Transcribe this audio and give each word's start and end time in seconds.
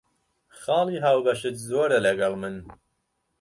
خاڵی 0.59 0.97
هاوبەشت 1.05 1.55
زۆرە 1.69 1.97
لەگەڵ 2.05 2.33
من. 2.41 2.55